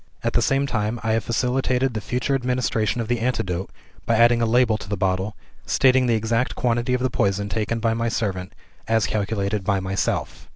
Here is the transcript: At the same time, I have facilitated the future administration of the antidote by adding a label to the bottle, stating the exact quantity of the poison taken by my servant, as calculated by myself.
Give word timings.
At 0.23 0.33
the 0.33 0.41
same 0.41 0.65
time, 0.65 0.99
I 1.03 1.11
have 1.11 1.23
facilitated 1.23 1.93
the 1.93 2.01
future 2.01 2.33
administration 2.33 3.01
of 3.01 3.07
the 3.07 3.19
antidote 3.19 3.69
by 4.07 4.15
adding 4.15 4.41
a 4.41 4.47
label 4.47 4.75
to 4.79 4.89
the 4.89 4.97
bottle, 4.97 5.35
stating 5.67 6.07
the 6.07 6.15
exact 6.15 6.55
quantity 6.55 6.95
of 6.95 7.01
the 7.03 7.11
poison 7.11 7.49
taken 7.49 7.79
by 7.79 7.93
my 7.93 8.09
servant, 8.09 8.53
as 8.87 9.05
calculated 9.05 9.63
by 9.63 9.79
myself. 9.79 10.47